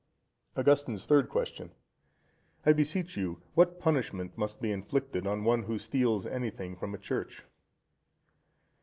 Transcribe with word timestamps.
Augustine's 0.57 1.05
Third 1.05 1.29
Question.—I 1.29 2.73
beseech 2.73 3.15
you, 3.17 3.39
what 3.53 3.79
punishment 3.79 4.35
must 4.35 4.59
be 4.59 4.71
inflicted 4.71 5.27
on 5.27 5.43
one 5.43 5.61
who 5.61 5.77
steals 5.77 6.25
anything 6.25 6.75
from 6.75 6.95
a 6.95 6.97
church? 6.97 7.43